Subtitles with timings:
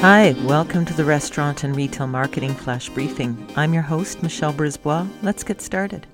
[0.00, 3.46] Hi, welcome to the Restaurant and Retail Marketing Flash Briefing.
[3.54, 5.06] I'm your host, Michelle Brisbois.
[5.22, 6.06] Let's get started.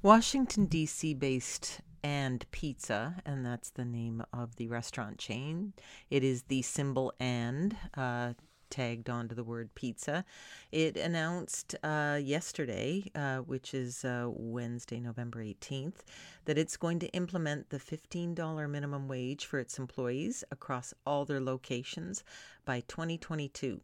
[0.00, 1.14] Washington, D.C.
[1.14, 5.72] based and Pizza, and that's the name of the restaurant chain.
[6.08, 8.34] It is the symbol and uh,
[8.70, 10.24] tagged onto the word pizza.
[10.72, 16.04] It announced uh, yesterday, uh, which is uh, Wednesday, November 18th,
[16.44, 21.40] that it's going to implement the $15 minimum wage for its employees across all their
[21.40, 22.24] locations
[22.64, 23.80] by 2022.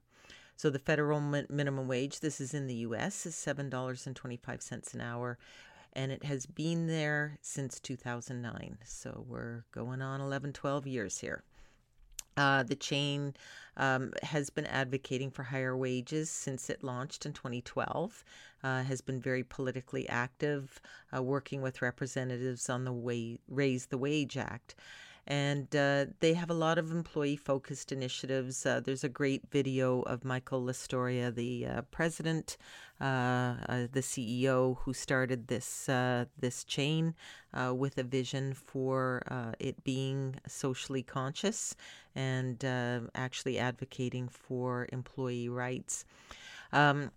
[0.56, 5.38] So the federal minimum wage, this is in the US, is $7.25 an hour
[5.96, 8.78] and it has been there since 2009.
[8.84, 11.42] So we're going on 11, 12 years here.
[12.36, 13.34] Uh, the chain
[13.76, 18.24] um, has been advocating for higher wages since it launched in 2012,
[18.62, 20.80] uh, has been very politically active,
[21.16, 24.74] uh, working with representatives on the way, Raise the Wage Act
[25.26, 28.64] and uh, they have a lot of employee focused initiatives.
[28.64, 32.56] Uh, there's a great video of Michael Lastoria, the uh, president,
[33.00, 33.05] uh,
[33.68, 37.14] uh, the CEO, who started this uh, this chain
[37.72, 39.22] with a vision for
[39.58, 41.74] it being socially conscious
[42.14, 42.62] and
[43.14, 46.05] actually advocating for employee rights.
[46.72, 47.11] Um,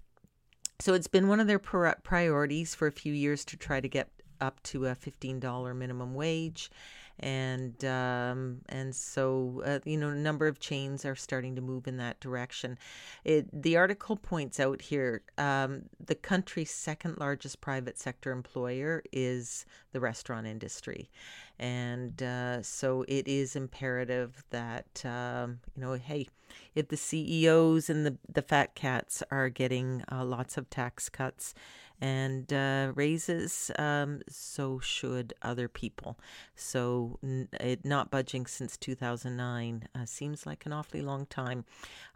[0.79, 4.07] so it's been one of their priorities for a few years to try to get
[4.39, 6.71] up to a $15 minimum wage
[7.19, 11.87] and um, and so uh, you know a number of chains are starting to move
[11.87, 12.77] in that direction.
[13.23, 19.65] It, the article points out here um, the country's second largest private sector employer is
[19.91, 21.09] the restaurant industry,
[21.57, 26.27] and uh, so it is imperative that um, you know hey
[26.75, 31.53] if the CEOs and the the fat cats are getting uh, lots of tax cuts
[32.01, 36.17] and uh, raises, um, so should other people.
[36.55, 41.65] So, n- it not budging since 2009 uh, seems like an awfully long time.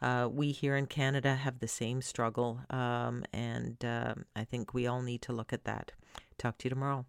[0.02, 4.88] Uh, we here in Canada have the same struggle, um, and um, I think we
[4.88, 5.92] all need to look at that.
[6.38, 7.06] Talk to you tomorrow.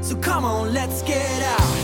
[0.00, 1.83] So come on, let's get out.